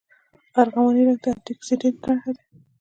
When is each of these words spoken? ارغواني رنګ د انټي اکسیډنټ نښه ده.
ارغواني 0.61 1.01
رنګ 1.07 1.19
د 1.23 1.25
انټي 1.31 1.51
اکسیډنټ 1.55 1.97
نښه 2.07 2.31
ده. 2.35 2.43